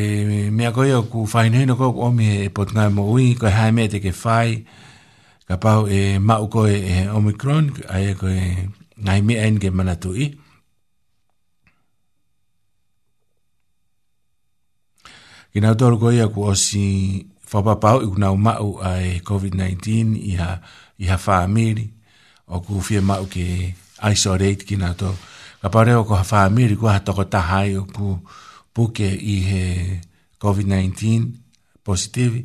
[0.53, 3.33] mea koe o ku whai nui no koe, o mi e pot ngai mo ui,
[3.39, 4.51] koe hae mea te ke whai,
[5.49, 8.37] ka pau e mau koe e Omicron, ai e koe
[9.03, 10.27] ngai mea enge manatu i.
[15.51, 16.85] Ki nau tōru koe a ku osi
[17.49, 18.91] whapapau i kunau mau a
[19.25, 20.51] COVID-19 i ha,
[21.01, 21.87] i ha whaamiri,
[22.53, 23.49] o ku whia mau ke
[24.01, 25.13] ai so reit ki nato.
[25.61, 28.17] Ka pare o ko hawha amiri ko hata tahai o pu,
[28.73, 29.65] puke i he
[30.41, 32.41] COVID-19 positivi.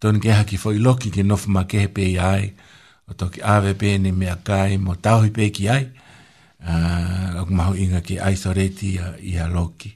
[0.00, 2.46] Tone ke haki fo iloki ke nofu ma ke he pe i ai.
[3.08, 5.84] O toki awe pe ni me kai mo tauhi pe ki ai.
[6.64, 9.92] Uh, ok maho inga ki ai so reiti i, i loki.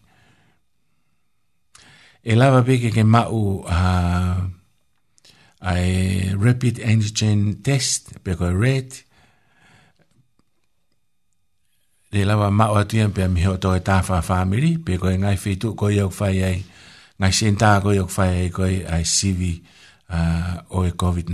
[2.28, 3.80] E lava pe ke mau a...
[5.58, 5.72] a
[6.38, 9.07] rapid antigen test pe ko reiti
[12.10, 15.36] le lava mau atia pe mi ho to ta fa e family pe ko ngai
[15.42, 16.48] fi tu ko yo fa ye
[17.20, 19.40] ngai sen ta ko yo fa ye ko ai cv
[20.14, 21.32] uh, o covid 19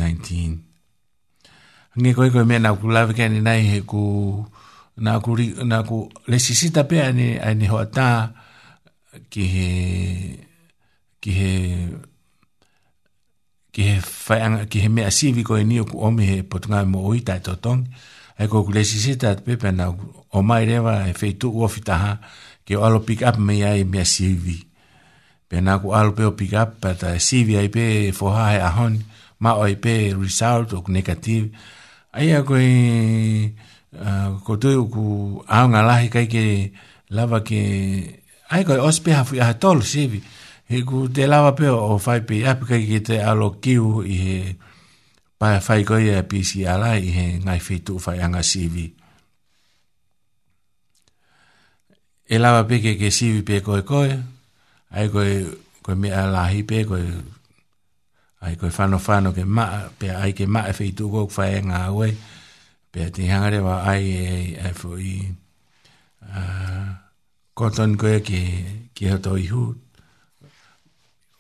[1.98, 4.00] ngi ko ko me na ku lava ke ni nai he ku
[4.98, 8.34] na ku ri na ku le sisi ta pe ani ani ho ta
[9.30, 9.70] ki he
[11.22, 11.54] ki he
[13.70, 16.82] ki he fa ki he me a cv ko ni ku o me he potunga
[16.82, 17.82] mo oita to tong
[18.39, 19.95] e ko kulesi sita te pepe na
[20.35, 22.18] o mai rewa e feitu u ofitaha
[22.66, 24.59] ke o alo pick up mea e mea sivi.
[25.49, 28.61] Pe na ku alo peo pick up pata e sivi ai pe e foha e
[28.68, 29.01] ahoni
[29.43, 31.49] ma o i pe result o negative.
[32.14, 32.68] Ai a koi
[34.03, 35.03] uh, ko tui uku
[35.47, 36.45] ao ngalahi kai ke
[37.14, 37.61] lava ke
[38.51, 40.18] ai koi ospe hafu i ahatolo sivi.
[40.66, 44.16] He ku te lava peo o fai pe api kai ke te alo kiu i
[44.26, 44.72] he kutu
[45.39, 48.87] pae fai koe e pisi alai i he ngai fitu fai anga sivi.
[52.35, 54.11] E lawa peke ke sivi pe koe koe,
[54.97, 55.30] ai koe
[55.85, 57.03] koe mea lahi pe koe,
[58.45, 61.53] ai koe whano whano ke maa, pe ai ke maa fai e tu koe fai
[61.61, 62.09] anga e awe,
[62.93, 65.11] pe te hangare wa ai e e e fui
[67.59, 68.41] koton koe ke,
[68.95, 69.78] ke hato i hut,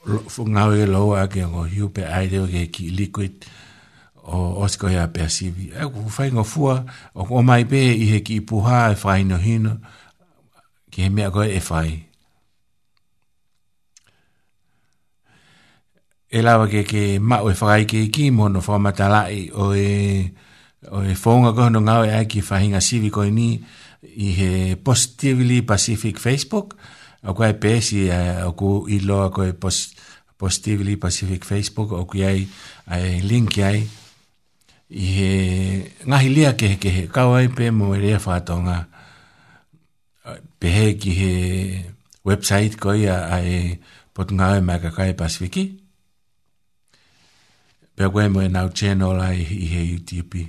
[0.04, 3.32] Fungawe loa ke ngohiu pe aideo ke ki liquid.
[3.40, 3.48] Uh,
[4.26, 6.74] o osko ya pe sivi e ku fai ngo fua
[7.12, 9.76] o ko mai be i he ki puha e fai no hino
[10.90, 11.90] ki he mea koe e fai
[16.36, 19.74] e lawa ke ke ma o e fai ke ki mo no fama talai o
[19.76, 19.88] e
[20.88, 23.58] o e fonga ko no ngau e ai ki fai ngā sivi koe ni
[24.08, 24.52] i he
[24.84, 26.76] Positively Pacific Facebook
[27.28, 28.16] o koe pe si e,
[28.48, 32.40] o ku i loa koe Positively Pacific Facebook o ku ai
[32.88, 33.84] ai link ai
[34.90, 35.30] i he
[36.06, 38.84] ngahi lea ke he ke he kawai pe mo e lea whātonga
[40.60, 41.34] pe he ki he
[42.24, 43.78] website koi a, a e
[44.14, 45.80] potu ngāwe mai ka kai pasifiki.
[47.96, 50.48] Pea koe mo e nau channel i he YouTube.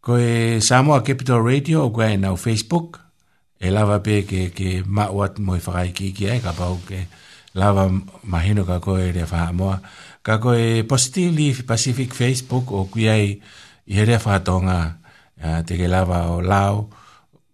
[0.00, 3.00] Ko e Samoa Capital Radio o koe nau Facebook.
[3.58, 7.06] E lava pe ke, ke mawat mo e whakai ki ki ai ka pau ke
[7.54, 7.88] lava
[8.26, 9.26] mahino ka koe e lea
[10.26, 13.38] ka koe positively Pacific Facebook o kui ai
[13.86, 14.98] i here whātonga
[15.38, 16.80] uh, te ke lava o lao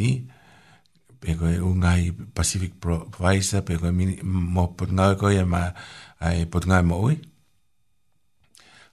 [1.21, 5.67] pe koe ungai Pacific Provisor, pe koe mini, mo potungau koe e ma,
[6.25, 7.15] ai potungau mo ui.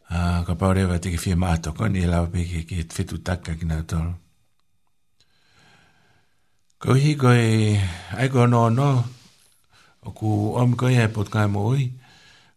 [0.08, 3.52] Uh, ka paurewa te ke whiama atoko, ni e lawa pe ke, ke whetu taka
[3.58, 4.12] ki nau tolu.
[6.80, 7.40] Ko hi koe,
[8.20, 8.90] ai koe no no,
[10.08, 11.88] o ku om koe e potungau mo ui,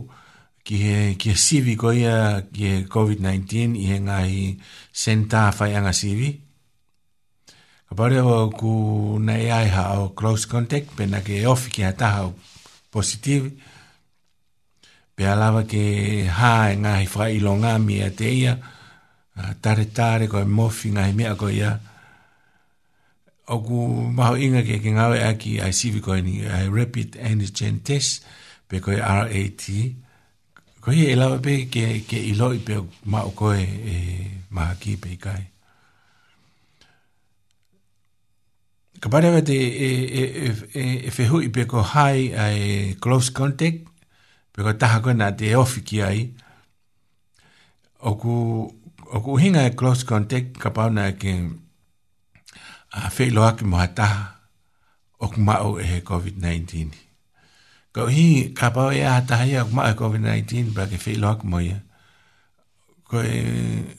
[0.68, 2.16] ki he ki he sivi koe ia
[2.53, 4.41] ki he COVID-19 i he ngahi
[5.05, 6.30] senta whai anga sivi.
[6.37, 6.41] Ko
[7.93, 8.70] Pare o ku
[9.20, 12.22] nei ai ha o close contact pe na ke e ofi ki hata ha
[12.95, 13.51] positive
[15.14, 15.82] pe alava ke
[16.38, 18.55] ha e ngā hi whai ilo ngā mi a te ia
[19.36, 21.74] ah, tare tare ko e mofi ngā hi mea ko ia
[23.53, 23.78] o ku
[24.16, 27.82] maho inga ke ke ngāwe a ki ai sivi ko e ni ai rapid antigen
[27.84, 28.24] test
[28.68, 29.68] pe ko e RAT
[30.80, 33.97] ko hi e lava pe ke, ke ilo i pe ma o ko e, e
[34.49, 35.43] maha ki pe i kai
[39.03, 43.88] Ka pare e, e, e, e, e whehu i peko hai a e close contact,
[44.55, 46.20] peko taha koe nga te ofi ki ai.
[47.98, 48.34] Oku,
[49.11, 51.34] oku uhinga e close contact, ka pau nga ke
[52.94, 54.22] a whelo aki moha taha,
[55.18, 56.94] oku mao e he COVID-19.
[57.92, 61.34] Ka uhi, ka pau e a taha ia oku mao e COVID-19, pra ke whelo
[61.34, 61.82] aki moha ia.
[63.03, 63.28] Koe,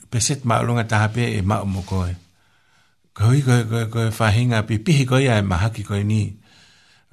[0.08, 2.23] peset maulunga taha pe e mao mo koe
[3.14, 6.22] koi koi koi koi whahinga pi pihi koi ai mahaki koi ni.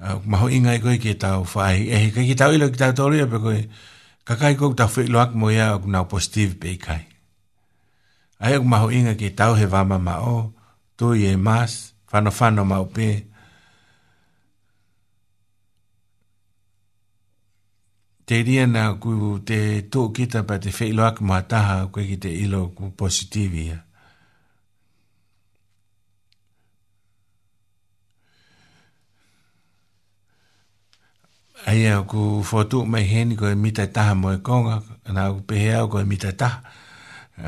[0.00, 1.80] Uh, maho inga koi ke tau whahi.
[1.94, 3.60] Ehi, kai ki tau ilo ki tau tolu ia pe koi.
[4.26, 7.02] Kakai koi tau whi loak mo ia ok nau positive pe kai.
[8.42, 10.36] Ai ok maho inga ke tau he vama ma o.
[10.98, 11.72] Tu i e mas.
[12.10, 13.08] Whano whano ma upe.
[18.26, 19.12] Te ria na ku
[19.48, 19.58] te
[19.92, 23.66] tō kita pa te whi loak mo ataha koi ki te ilo ku positive ia.
[23.70, 23.82] Yeah.
[31.66, 34.82] aia aku fotu mai heni ko mita taha mo konga
[35.14, 36.58] na ku pe hea ko mita taha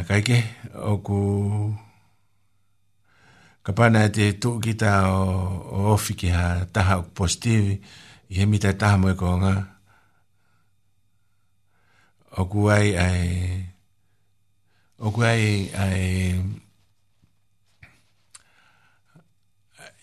[0.08, 0.38] kai ke
[0.78, 1.18] o ku
[3.64, 5.18] kapana e te tu kita o
[5.94, 7.74] ofi ki ha taha ku positivi
[8.30, 9.54] i he mita taha mo konga
[12.34, 13.26] Aku ai ai
[14.98, 16.02] o ai ai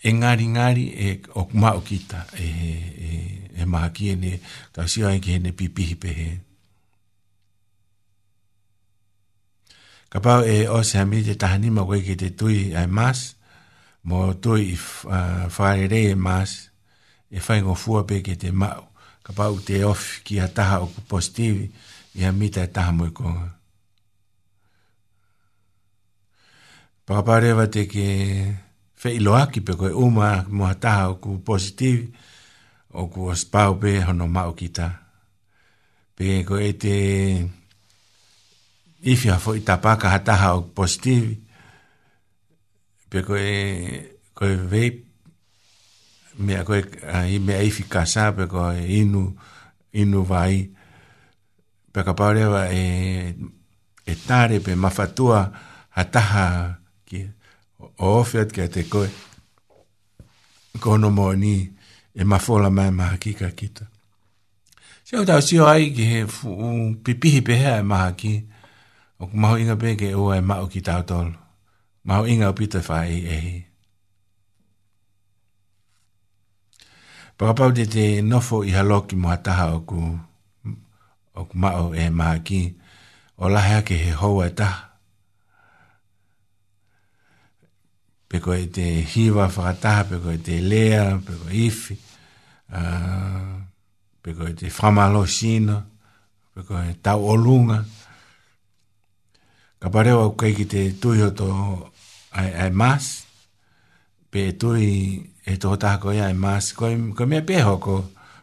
[0.08, 2.48] e ngāri ngāri e o kumau kita e,
[3.08, 3.10] e
[3.54, 4.32] e maha ki e ne,
[4.74, 6.30] ka sio ai ki e ne pipihi pe he.
[10.12, 13.20] Ka pau e o se hami te tahani ma koe ki te tui ai mas,
[14.08, 14.76] mo tui i
[15.56, 16.50] whare rei e mas,
[17.30, 18.88] e whai ngō fua pe ki te mau,
[19.24, 21.66] ka pau te of ki a taha o kupostivi,
[22.18, 23.48] i a mita e taha mui konga.
[27.08, 28.04] Pakapareva te ke
[29.04, 32.12] whai loaki pe koe uma mo ha taha o kupostivi,
[32.92, 34.88] o ku as pau pe hono mau ki ta.
[36.16, 36.96] Pe ko e te
[39.02, 41.36] ifi hafo i ta paka hataha o positivi.
[43.10, 43.54] Pe ko e
[44.36, 44.88] ko e vei
[46.36, 46.82] me a ko e
[47.34, 49.24] i me a ifi kasa pe ko e inu
[49.96, 50.68] inu vai.
[51.92, 52.82] Pe ka pau rewa e
[54.04, 55.40] e tare pe mafatua
[55.96, 56.76] hataha
[57.08, 57.24] ki
[57.98, 59.08] o ofiat ki a te koe.
[60.80, 61.32] Kono mo ni.
[61.32, 61.71] Kono mo ni
[62.14, 63.86] e mafola mai maha kika kita.
[65.04, 66.18] Se o tau sio ai ki he
[67.04, 68.32] pipihi pehea e maha ki,
[69.20, 71.34] o ku maho inga peke e ua e mao ki tau tolu.
[72.06, 73.54] Maho inga o pita wha e ehi.
[77.36, 80.00] Pakapau te te nofo i haloki mo ataha taha o ku,
[81.60, 82.60] mao e maha ki,
[83.42, 84.91] o lahea ke he hou e taha.
[88.32, 91.96] pe ko e te hiva whakataha, pe ko e te lea, pe ko ifi,
[92.72, 93.58] uh,
[94.24, 95.76] pe ko e te whamalo sino,
[96.54, 97.82] pe ko e tau olunga.
[99.84, 101.50] Ka pareo au kai ki te tui o tō
[102.40, 103.10] ai, ai mas,
[104.32, 104.88] pe tui
[105.44, 107.98] e tō taha ko ia ai mas, ko, i, ko mea peho ko,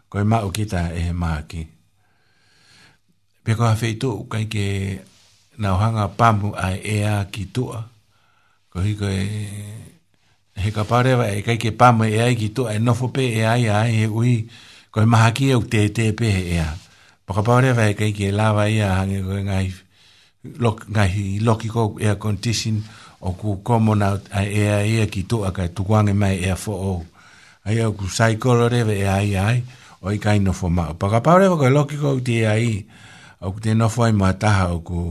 [0.06, 1.66] ko e mau ki ta e he maaki.
[3.42, 4.68] Pe ko hawhi tō kai ke
[5.58, 7.82] nauhanga pamu ai ea ki tua,
[8.70, 9.26] ko hiko e
[10.60, 13.42] he ka pare e kai ke pa e ai ki to e nofo pe e
[13.42, 14.46] ai e ai e ui
[14.94, 16.70] ko ma haki e te te pe e a
[17.26, 19.68] pa ka pare e kai ke la wa ia e hange ko e ngai
[20.64, 22.78] lok ngai loki ko e a condition
[23.26, 25.82] o ku komo na e a e ki to a ka tu
[26.22, 26.94] mai e a fo o
[27.66, 29.58] ai o ku sai kolore e ai ai
[30.06, 32.68] o i kai nofo ma pa ka pare wa ko loki ko te e ai
[33.42, 35.02] o ku te nofo ai mataha o ku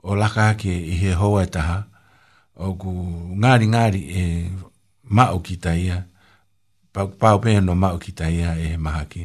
[0.00, 1.92] o laka ke i he hoa taha
[2.56, 2.90] o ku
[3.42, 4.24] ngāri ngāri e
[5.04, 6.02] mao ki taia,
[6.92, 9.24] pau pēha no mao ki taia e he maha ki.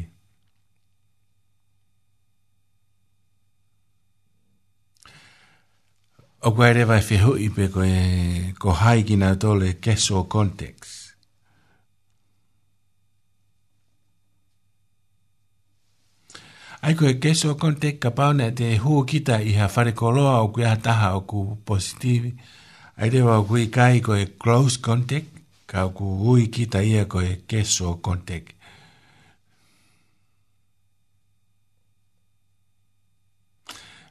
[6.42, 9.74] O ku aere vai e whehu i pe ko, e, ko hai ki nga tole
[9.80, 11.00] keso context.
[16.82, 20.48] Ai koe keso context ka pau na te huo kita i ha whare koloa o
[20.48, 22.36] ku kuiaha taha o ku positivi
[23.00, 25.40] ai te wā hui kai ko e close contact,
[25.70, 28.52] ka ku hui ki ta ia ko e keso contact.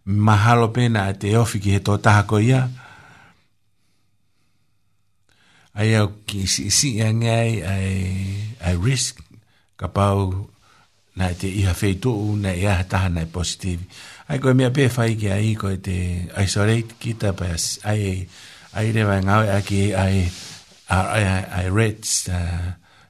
[0.05, 2.63] Mahalo pena a te ofi ki he tō taha ko ia,
[5.77, 7.99] ai au ki si si ngai ai,
[8.65, 9.21] ai risk,
[9.77, 10.49] ka pau
[11.15, 12.09] na te iha feitu
[12.41, 13.86] na ia taha nai positivi.
[14.32, 15.95] Ai koe mea pē whaiki a i koe te
[16.39, 17.51] isolate ki ta pa
[17.86, 18.25] ai
[18.74, 20.32] ai re vai ngau e a ki ai
[20.91, 21.26] ai
[21.57, 22.30] ai reds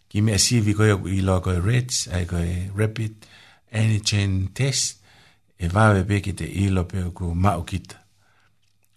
[0.09, 2.41] ki me si vi ko i lo ko reds ai ko
[2.77, 3.13] rapid
[3.71, 5.01] antigen test
[5.61, 7.93] e va ve pe ki te i lo pe ko ma o kit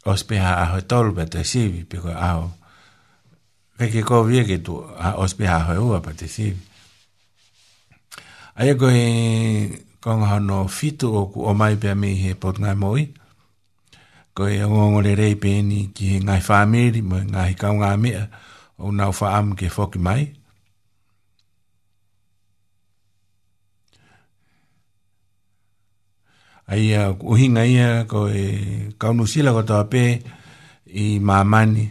[0.09, 2.47] os pe ha ho tol pe te si vi pe ko a o
[3.79, 4.81] ve ke ko vi ke tu
[5.23, 6.49] os pe ha ho u pe te si
[8.57, 9.05] ai ko e
[10.01, 13.24] kong ha no fitu o ku o mai pe mi he pot ngai moi ai
[14.35, 17.91] ko e o ngongo le rei pēni ki he ngai whāmeri, mo ngai kau ngā
[18.03, 18.25] mea,
[18.83, 20.23] o nau whaam ke whoki mai.
[26.67, 28.45] Ai a uhinga ia ko e
[28.99, 30.03] kaunu sila ko tawa pē
[30.91, 31.87] i mamani.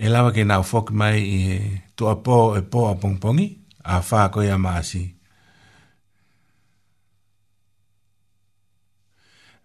[0.00, 1.58] E lawa ke nau whoki mai i he
[1.96, 3.46] tuapō e pō a pongpongi,
[3.84, 5.19] a whā koe a maasi.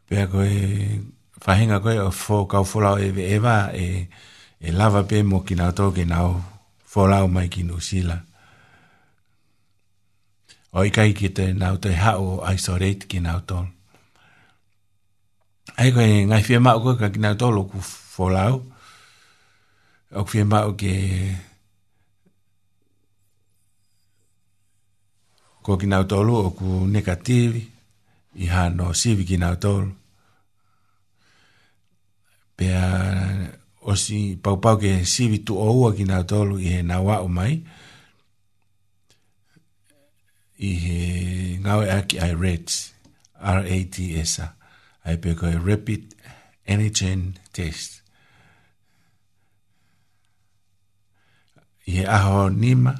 [0.08, 0.60] pe ko e
[1.42, 4.08] fahinga ko e fo ka fo la e eva e
[4.66, 6.18] e lava pe mo ki na to ki na
[6.86, 8.18] fo la mai ki no sila
[10.78, 13.58] oi kai ki te na to ha o ai so re ki na to
[15.82, 18.44] ai ko e ngai fi ma ko ka ki na to lo ku fo la
[18.54, 20.94] o ki ma o ke
[25.66, 27.75] ko ki na to lo ku negativi
[28.36, 29.90] i ha no sivi ki nga tōru.
[32.60, 32.82] Pea
[33.92, 37.00] o si pau pau ke sivi tu o ua ki nga tōru i he nga
[37.06, 37.54] wā o mai.
[40.70, 41.00] I he
[41.64, 42.76] ngawe aki ai RATS,
[43.60, 44.48] R-A-T-S-A.
[45.06, 46.16] Ai pe koe Rapid
[46.68, 48.02] Antigen Test.
[51.88, 52.94] I he aho nima,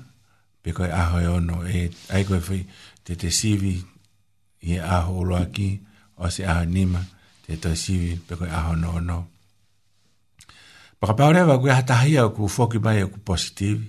[0.64, 1.62] pe koe aho e ono.
[1.68, 2.62] E, ai koe fui
[3.06, 3.94] te te sivi tu
[4.66, 5.70] i e aho uroa ki,
[6.18, 7.02] o se aho nima,
[7.46, 9.18] te to siwi, pe koe aho no no.
[11.00, 13.84] Paka paurewa, koe hatahia o ku foki mai o ku positivi.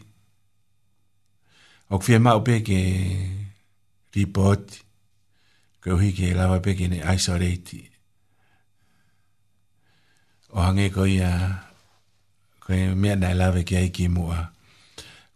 [1.89, 2.79] O ku fie mao peke
[4.17, 4.77] report,
[5.81, 7.81] koe uhi ke lawa peke ne isolate.
[10.53, 11.33] O hange koe ia,
[12.65, 14.37] koe mea nai lawe ki aiki mua.
[14.45, 14.56] Koe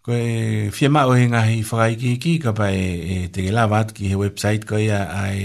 [0.01, 0.29] ko e
[0.73, 3.93] fia ma o hinga hi whakai ki ki ka pa e, e te ke lawat
[3.97, 5.39] ki he website ko ia a e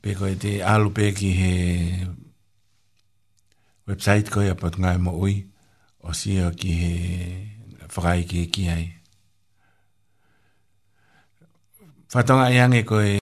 [0.00, 1.52] Pe koe te alupe ki he
[3.90, 5.36] website koe apat ngai mo ui
[6.08, 6.92] o sio ki he
[7.92, 8.86] whakai ki ki hei.
[12.14, 13.18] Whatonga iange koe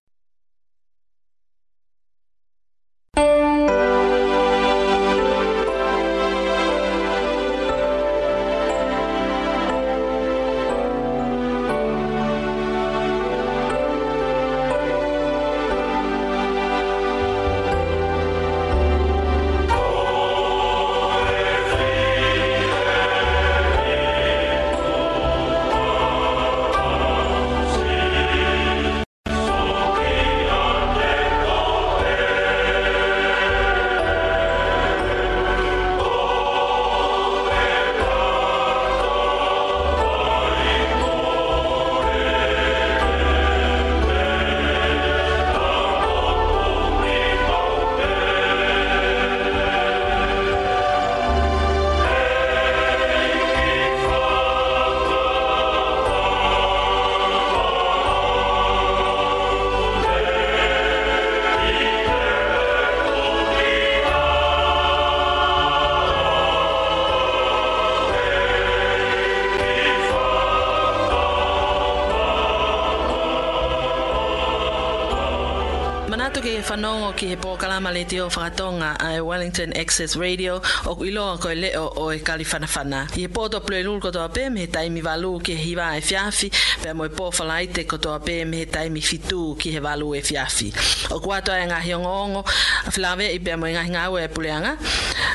[76.38, 81.88] toki e whanongo ki he pōkalama le whakatonga a Wellington Access Radio o koe leo
[81.96, 85.98] o e I he pōto plue kotoa pē me he taimi walu ki he hiwa
[85.98, 86.48] e fiafi
[86.80, 90.72] pe mo e kotoa pē me he taimi fitu ki he walu e fiafi.
[91.10, 94.76] O e ngahi ongo a whilawe i pe mo e ngahi e puleanga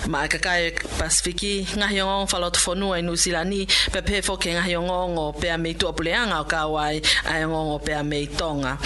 [0.07, 6.39] ma kakai pasifiki ngahi ongo i nusilani pe pe ngahi ongo pe a meitua puleanga
[6.39, 8.77] o kawai a ongo pe a meitonga.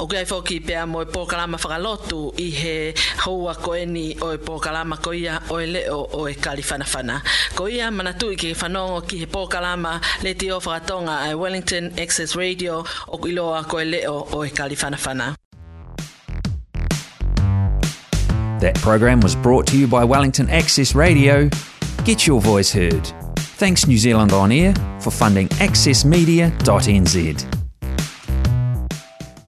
[0.00, 2.94] O kia pōkalama whakalotu i he
[3.26, 3.54] o e
[4.38, 7.22] pōkalama ko ia o e leo o e whanawhana.
[7.54, 12.82] Ko ia manatu i whanongo ki he pōkalama le te o whakatonga Wellington Access Radio
[13.08, 15.34] o iloa ko e leo o e whanawhana.
[18.60, 21.50] That program was brought to you by Wellington Access Radio.
[22.06, 23.12] Get your voice heard.
[23.58, 27.59] Thanks New Zealand On Air for funding accessmedia.nz.